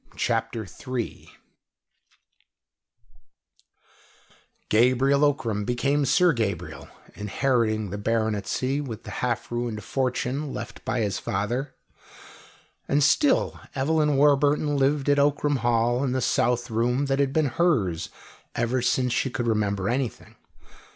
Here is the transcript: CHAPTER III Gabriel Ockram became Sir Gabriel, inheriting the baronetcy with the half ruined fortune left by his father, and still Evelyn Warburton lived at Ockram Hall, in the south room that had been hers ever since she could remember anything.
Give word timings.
CHAPTER 0.17 0.65
III 0.65 1.29
Gabriel 4.67 5.23
Ockram 5.23 5.63
became 5.63 6.05
Sir 6.05 6.33
Gabriel, 6.33 6.87
inheriting 7.13 7.91
the 7.91 7.99
baronetcy 7.99 8.81
with 8.81 9.03
the 9.03 9.11
half 9.21 9.51
ruined 9.51 9.83
fortune 9.83 10.51
left 10.55 10.83
by 10.83 11.01
his 11.01 11.19
father, 11.19 11.75
and 12.87 13.03
still 13.03 13.59
Evelyn 13.75 14.17
Warburton 14.17 14.75
lived 14.75 15.07
at 15.07 15.19
Ockram 15.19 15.57
Hall, 15.57 16.03
in 16.03 16.13
the 16.13 16.19
south 16.21 16.71
room 16.71 17.05
that 17.05 17.19
had 17.19 17.31
been 17.31 17.49
hers 17.49 18.09
ever 18.55 18.81
since 18.81 19.13
she 19.13 19.29
could 19.29 19.45
remember 19.45 19.87
anything. 19.87 20.35